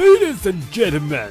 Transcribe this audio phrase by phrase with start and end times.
[0.00, 1.28] Ladies and gentlemen，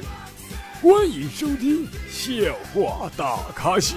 [0.80, 2.32] 欢迎收听笑
[2.72, 3.96] 话大咖秀。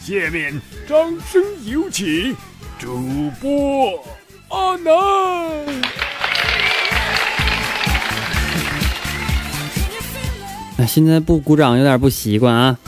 [0.00, 0.96] 下面掌
[1.30, 2.34] 声有请
[2.78, 4.02] 主播
[4.48, 4.92] 阿南。
[10.78, 12.78] 哎，现在不鼓掌有点不习惯啊！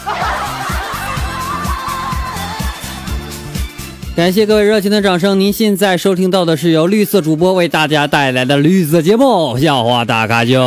[4.16, 5.38] 感谢各位热情的掌声。
[5.40, 9.24] 您现在收听到的是由绿色主播为大家带来的绿色节目
[9.60, 10.60] 《笑话大咖秀》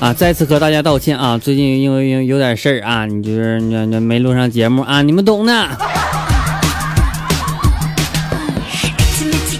[0.00, 0.12] 啊！
[0.12, 1.38] 再次和大家道歉啊！
[1.38, 5.52] 最近因为有有点事儿啊，你就是你你没录上节目啊，你们懂的。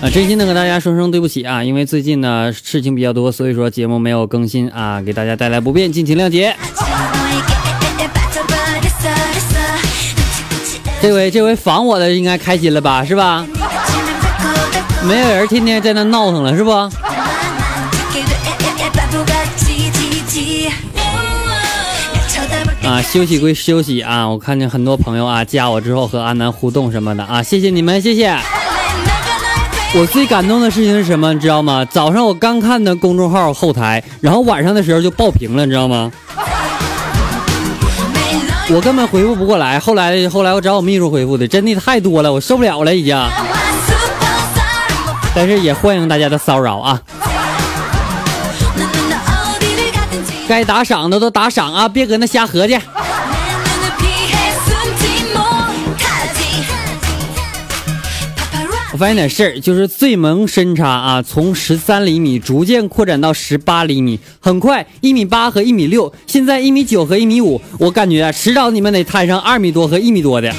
[0.01, 6.55] 啊，真心的跟大家说声对不起啊，因为最近呢事情比较多，所以说节目没有更新啊，给大家带来不便，敬请谅解。
[11.02, 13.45] 这回这回防我的应该开心了吧，是吧？
[15.09, 16.71] 没有人天天在那闹腾了，是不？
[22.88, 28.37] 啊，休息归休息啊，我看见很多朋友啊加我之后和阿南互动什么的啊，谢谢你们，谢谢。
[29.94, 31.32] 我最感动的事情是什么？
[31.32, 31.84] 你知道吗？
[31.90, 36.12] 早上我刚看的公众号后台，然后晚上的时候就爆屏了，你知道吗？
[38.70, 43.16] 我根本回复不过来，后来后来我找我秘书回复的，真的太多了，我受不了了已经。
[45.34, 47.00] 但是也欢迎大家的骚扰啊！
[50.48, 52.78] 该打赏的都打赏啊，别搁那瞎合计。
[58.99, 70.53] 发现点事儿，就是最萌身差啊，从十三厘米逐渐扩展到十八厘米，很快一米八和一米六，现在一米九和一米五，我感觉啊，迟早你们得摊上二米多和一米多的。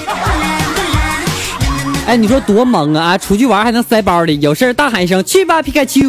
[2.07, 3.17] 哎，你说多萌啊！
[3.17, 5.99] 出去玩还能塞包里，有事大喊一声去吧，皮卡丘。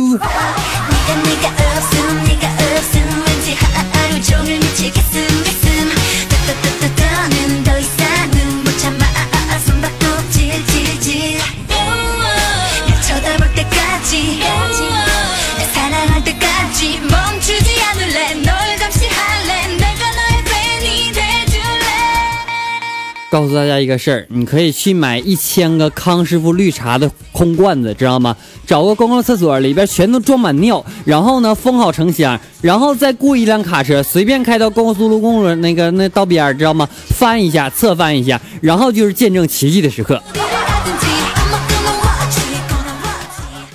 [23.30, 28.36] 告诉大家一个事儿，你可以去买一千个康师傅绿茶的空罐子，知道吗？
[28.66, 36.88] 找个公共厕所里边全都装满尿，然后呢封好成箱，然后再雇一辆卡车，随便开到高速路公路那个那道边，知道吗？
[37.10, 40.20] 翻一下，侧翻一下，然后就是见证奇迹的时刻。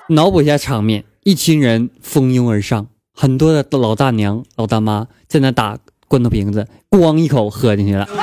[0.09, 5.78] 脑补一下场面，一群人蜂拥而上，很多的老大娘、老大妈在那打
[6.08, 8.08] 罐头瓶子，咣一口喝进去了。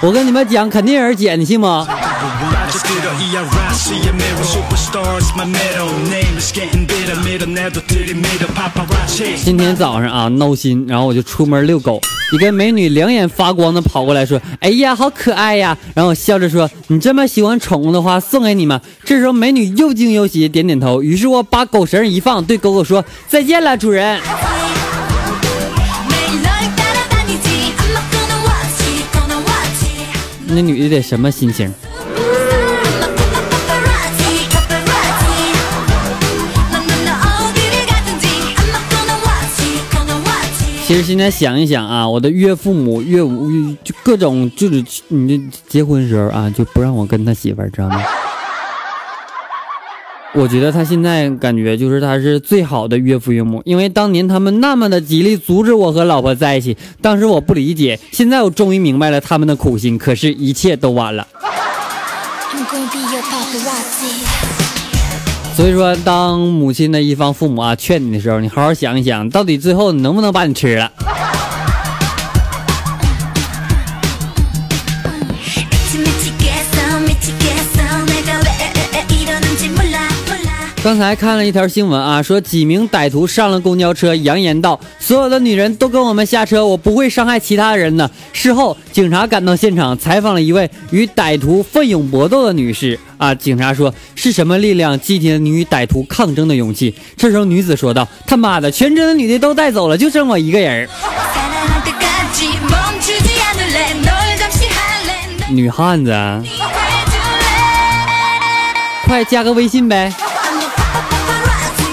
[0.00, 1.86] 我跟你们讲，肯定有人捡，你信吗？
[9.44, 12.00] 今天早上啊，闹心，然后我就出门遛狗，
[12.32, 21.02] 一个美女两眼发光的跑过来说：“哎呀，好可爱呀！”然后我笑着说：“你这么喜欢宠物的话，送给你们。”这时候美女又惊又喜，点点头。
[21.02, 24.18] 于是我把狗绳一放，对狗狗说：“再见了，主人。”
[30.50, 31.70] 那女的得什么心情？
[40.88, 45.38] 其实现在想一想啊，我的岳父母、岳母就各种就是你
[45.68, 48.02] 结婚时候啊，就不让我跟他媳妇儿，知道吗？
[50.32, 61.28] 我觉得他现在感觉就是他是最好的岳父岳母，因为当年他们那么的极力阻止我和老婆在一起，当时我不理解，现在我终于明白了他们的苦心，可是，一切都晚了。
[65.58, 70.92] 所以说，当母亲的一方父母啊劝你的时候，你好好想一想，到底最后能不能把你吃了。
[80.80, 93.34] 刚才看了一条新闻啊，说几名歹徒上了公交车，扬言道：“所有的女人都跟我们下车，我不会伤害其他人的。”事后，警察赶到现场，采访了一位与歹徒奋勇搏斗的女士啊。
[93.34, 100.88] 警察说：“是什么力量激起了你与歹徒抗争的勇气？”这时候，女子说道：“他妈的，全车的女的都带走了，就剩我一个人。”
[105.50, 106.14] 女汉子，
[109.04, 110.12] 快加个微信呗。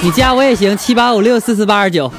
[0.06, 2.12] 你加我也行七八五六四四八二九。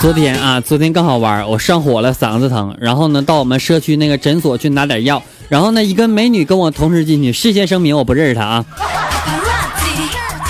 [0.00, 9.07] 昨天啊昨天刚好玩我上火了嗓子疼然后呢到我们社区那个诊所去拿点药然后呢一个美女跟我同时进去事先声明我不认识她啊。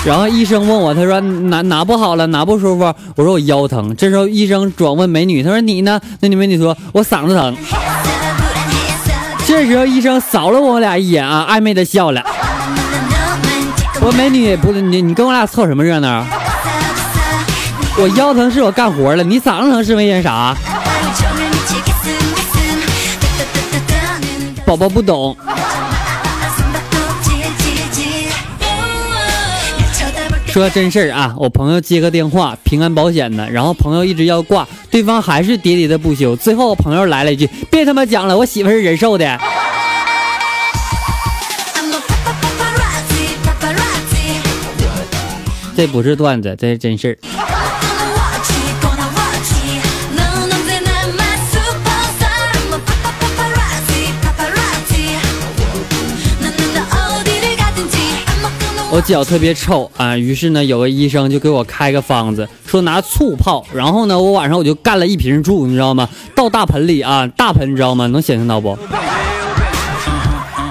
[0.04, 2.94] 然后医生问我，他说哪哪不好了，哪不舒服？
[3.16, 3.94] 我说我腰疼。
[3.96, 6.00] 这时候医生转问美女，他说你呢？
[6.20, 7.56] 那女美女说，我嗓子疼。
[9.46, 12.22] 这时候医生扫了我俩一眼啊，暧昧的笑了。
[14.00, 16.24] 我美女不是你，你跟我俩凑什么热闹？
[17.98, 20.56] 我腰疼是我干活了，你嗓子疼是为因啥？
[24.64, 25.36] 宝宝不懂。
[30.58, 39.38] 说真事儿啊，我朋友接个电话，平安保险的，然后朋友一直要挂，对方还是喋喋的不休，最后朋友来了一句：“别他妈讲了，我媳妇是人寿的。”
[45.76, 47.47] 这不是段子，这是真事儿。
[58.98, 63.64] 我脚特别臭啊，于是呢，有个医生就给我开个方子，说拿醋泡。
[63.72, 66.08] 然后呢，我晚上我就干了一瓶醋，你知道吗？
[66.34, 68.08] 倒大盆里啊，大盆你知道吗？
[68.08, 68.76] 能想象到不？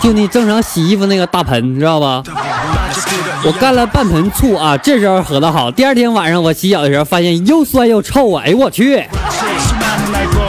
[0.01, 2.21] 就你正常洗衣服那个大盆，你知道吧？
[3.45, 5.71] 我干了半盆醋啊，这时候喝的好。
[5.71, 8.43] 第二天晚上我洗脚的时候，发现又酸又臭啊！
[8.45, 9.01] 哎呦我去！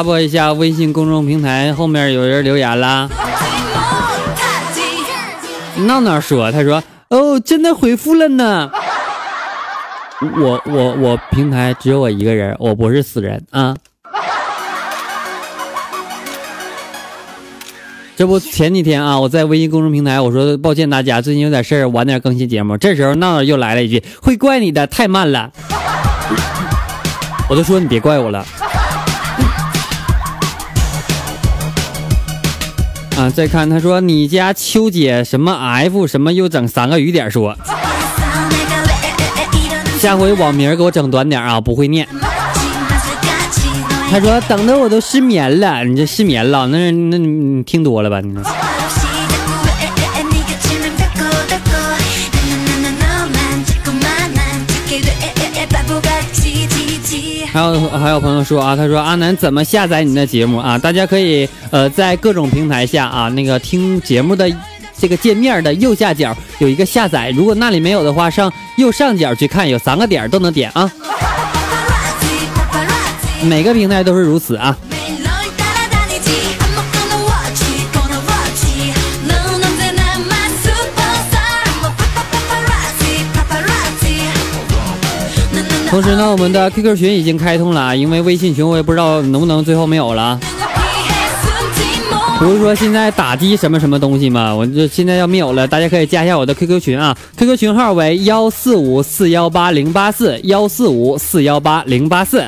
[0.00, 3.06] 插播一下，微信公众平台后面有人留言啦。
[5.76, 8.70] 闹闹说：“他说哦，真的回复了呢。
[10.40, 13.76] 我我我平台只有我一个人，我不是死人啊。
[18.16, 22.78] 这不前几天啊，我在微信公众平台我说抱歉大家，最近有点事儿，晚点更新节目。
[22.78, 25.50] 这时候闹闹又来了一句：会怪你的，太慢了。
[27.50, 28.42] 我都说你别怪我了。”
[33.20, 33.28] 啊！
[33.28, 37.54] 再看，他说你家秋姐什么 F 什么又整三个雨点说，
[39.98, 42.08] 下回网名给我整短点啊，不会念。
[44.10, 48.42] 他说等的我都失眠了，你这失眠了，那那你听多了吧你说。
[57.52, 60.78] 还有还有朋友说啊，他说阿南怎么下载你的节目啊？
[60.78, 64.48] 大家可以呃在各种平台下啊那个听节目的
[64.96, 70.90] 这个界面的右下角有一个下载，如果那里没有的话，上右上角去看，有三个点都能点啊。
[73.42, 74.76] 每个平台都是如此啊。
[85.90, 90.38] 同时呢，我们的 QQ 群已经开通了啊，因为微信群我也不知道能不能最后没有了。
[92.38, 94.54] 不是说现在打击什么什么东西吗？
[94.54, 102.44] 我就现在要没有了，大家可以加一下我的 QQ 群啊，QQ 群号为幺四五四幺八零八四幺四五四幺八零八四。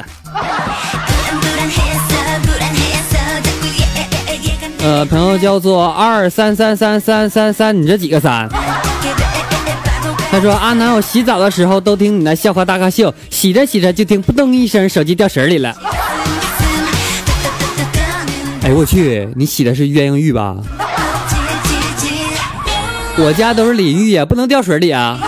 [4.78, 8.48] 呃，朋友叫做二三三三三三三，你这几个三？
[10.32, 15.76] 他说：“阿南，我洗澡的时候都听你的笑话大咖秀，洗着洗着就听扑通一声，手机掉水里了。
[18.62, 20.56] 哎呦我去，你洗的是鸳鸯浴吧？
[23.18, 25.18] 我家都是淋浴呀，不能掉水里啊。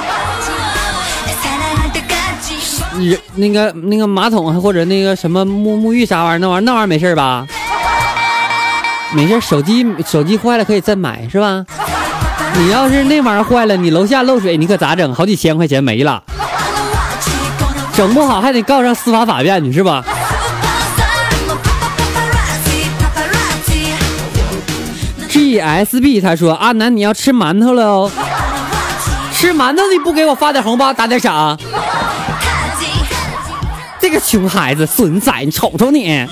[2.96, 7.46] 你那个那个马桶或者那个什么沐沐浴啥玩意儿，那玩意儿那玩意儿没事吧？
[9.12, 11.62] 没事，手机手机坏了可以再买是吧？”
[12.56, 15.14] 你要是那玩意儿坏了，你楼下漏水，你可咋整？
[15.14, 16.22] 好几千块钱没了，
[17.94, 20.04] 整不好还得告上司法法院去，是吧
[25.28, 28.10] ？G S B 他说：“阿南，你要吃馒头了哦，
[29.32, 31.58] 吃馒头你不给我发点红包，打点赏？
[34.00, 36.24] 这个熊孩子，损仔，你瞅瞅你。”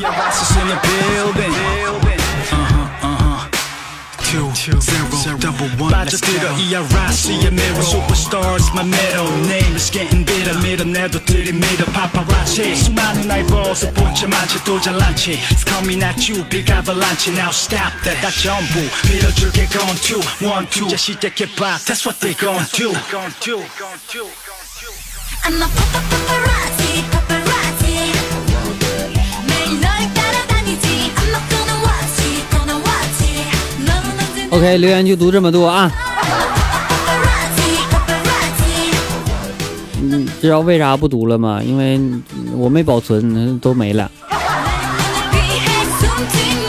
[4.62, 5.92] two, zero, double one.
[5.92, 7.82] 빠져들어 이 RIC의 mirror.
[7.82, 9.76] Superstar is my middle name.
[9.76, 10.54] is getting bitter.
[10.62, 12.76] 밀어내도 들이밀어 paparazzi.
[12.76, 15.40] 수많은 eyeballs 본체만 채도 잘난 채.
[15.50, 17.32] It's coming at you, big avalanche.
[17.34, 18.22] Now stop that.
[18.22, 20.86] 다 전부 밀어줄게 gone two, one, two.
[20.86, 21.80] 이제 시작해봐.
[21.86, 22.94] That's what they gon' do.
[25.46, 26.51] I'm a paparazzi,
[34.63, 35.91] OK，留言就读这么多啊。
[40.01, 41.61] 你知道为啥不读了吗？
[41.65, 42.01] 因为
[42.57, 44.09] 我没保存，都没了。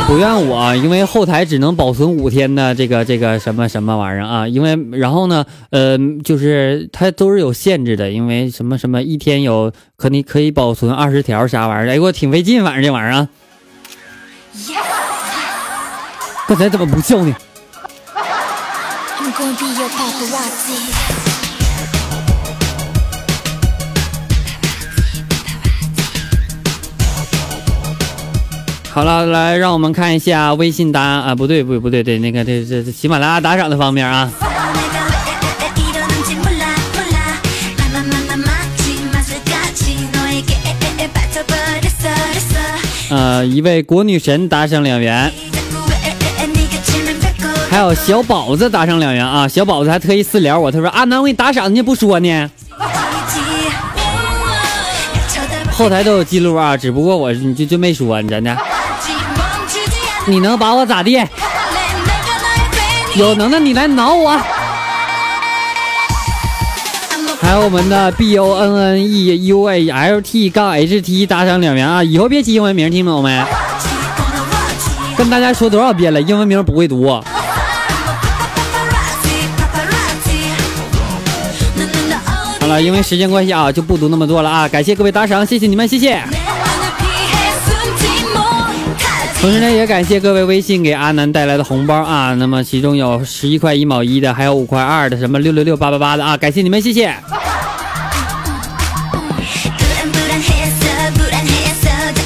[0.08, 4.48] 不怨我，因为后台只能保存五天的这个这个什么什么玩意儿啊。
[4.48, 11.94] 因为然后呢，呃，就是它都是有限制的，因为什么什么一天有可你可以保存二十条啥玩意儿。
[11.94, 13.28] 哎，我挺费劲，反正这玩意儿。
[16.48, 17.36] 刚才怎么不叫呢？
[28.94, 34.32] 好了来让我们看一下微信答啊不对不对不对对那个这这喜马拉雅打赏的方面啊。
[43.10, 45.43] 呃一位国女神打赏两元。
[47.74, 52.52] 还有小宝子打赏两元啊，小宝子还特意私聊我，他说阿南，我给你打赏，你不说呢？
[55.72, 58.56] 后台都有记录啊，只不过我你就就没说，你真的，
[60.28, 61.20] 你能把我咋地？
[63.16, 64.40] 有能耐你来挠我。
[67.42, 73.44] 还有我们的 b o n n e u a l t 杠 h t 打赏两元啊，以后别起英文名，听懂没？
[75.18, 77.20] 跟大家说多少遍了，英文名不会读。
[82.80, 86.22] 因为时间关系啊就不读那么多了啊感谢各位打赏谢谢你们谢谢。
[89.42, 97.14] 同时呢也感谢各位微信给阿南带来的红包啊那么其中有十一块一毛一的还有五块二的什么六六六八八八的啊感谢你们谢谢。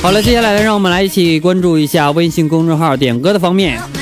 [0.02, 3.97] 好了接下来让我们来一起关注一下微信公众号点歌的方面。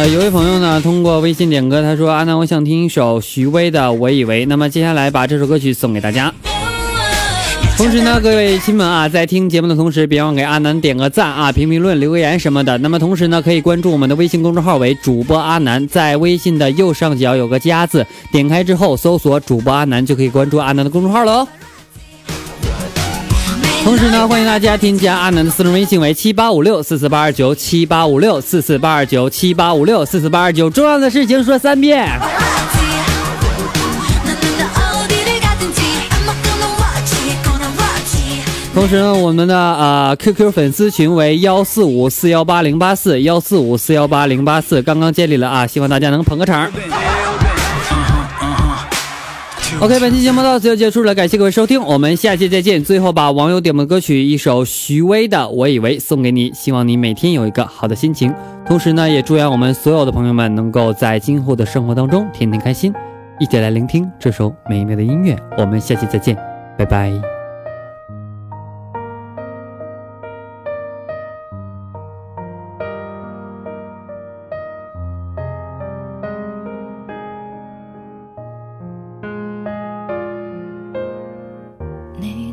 [0.00, 6.32] 呃，有位朋友呢，通过微信点歌，他说：“阿南，我想听一首徐威的《我以为》。”那么接下来把这首歌曲送给大家。
[7.76, 12.78] 同时呢，各位亲们啊，在听节目的同时，别忘给阿南点个赞啊，评评论、留个言什么的。
[12.78, 21.48] 那么同时呢，可以关注我们的微信公众号为主播阿南，在微信的右上角有个加字，点开之后搜索主播阿南，就可以关注阿南的公众号了哦。
[23.82, 30.68] 同时呢欢迎大家添加阿南的私人微信为七八五六四四八二九七八五六四四八二九七八五六四四八二九。
[30.68, 32.08] 重要的事情说三遍。
[38.72, 44.80] 同时呢我们的啊 qq 粉丝群为幺四五四幺八零八四幺四五四幺八零八四。
[44.82, 46.70] 刚刚建立了啊希望大家能捧个场
[49.80, 52.84] OK，本期节目到此就结束了，感谢各位收听，我们下期再见。
[52.84, 58.30] 最后把网友点播歌曲一首徐巍的《我以为》送给你，希望你每天有一个好的心情。
[58.66, 62.92] 同时呢，也祝愿我们所有的朋友们能够在今后的生活当中天天开心。
[63.38, 66.36] 一起来聆听这首美妙的音乐，我们下期再见，
[66.76, 67.39] 拜拜。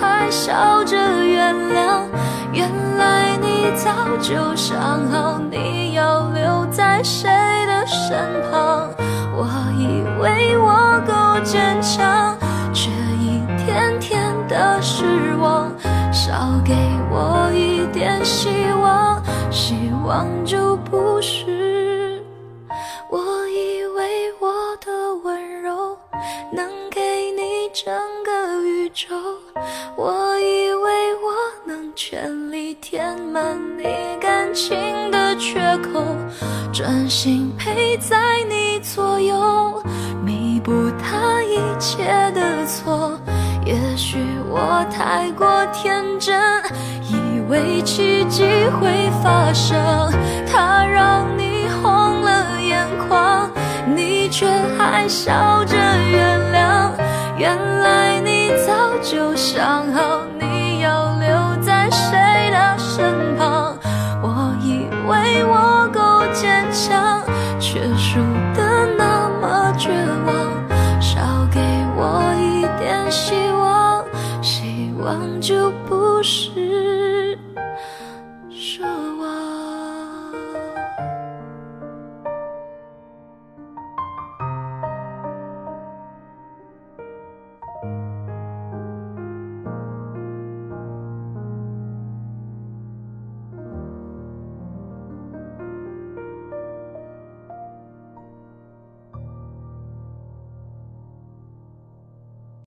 [0.00, 2.02] 还笑着原谅。
[2.52, 3.90] 原来你早
[4.20, 7.28] 就想好你要留在谁
[7.66, 8.18] 的身
[8.50, 8.88] 旁。
[9.36, 9.46] 我
[9.78, 12.36] 以为我够坚强，
[12.72, 15.04] 却一天天的失
[15.36, 15.70] 望。
[16.12, 16.32] 少
[16.64, 16.74] 给
[17.10, 18.48] 我一点希
[18.82, 22.22] 望，希望就不是。
[23.08, 25.96] 我以为我的温柔
[26.52, 27.92] 能给你整
[28.24, 28.59] 个
[29.96, 31.32] 我以为我
[31.64, 33.84] 能全力填满你
[34.20, 34.76] 感情
[35.12, 36.04] 的缺口，
[36.72, 38.16] 专心陪在
[38.48, 39.80] 你左右，
[40.24, 43.16] 弥补他一切的错。
[43.64, 46.36] 也许我太过天真，
[47.04, 48.42] 以为奇迹
[48.80, 49.78] 会发生。
[50.50, 53.48] 他让你红了眼眶，
[53.94, 56.90] 你却还笑着原谅。
[57.38, 58.40] 原来你。
[58.66, 58.79] 早
[59.10, 62.16] 就想好你要留在谁
[62.52, 63.76] 的身旁，
[64.22, 67.20] 我以为我够坚强，
[67.58, 68.20] 却输
[68.54, 69.90] 得那么绝
[70.24, 71.00] 望。
[71.00, 71.18] 少
[71.50, 71.58] 给
[71.96, 74.04] 我一点希望，
[74.40, 75.79] 希望就。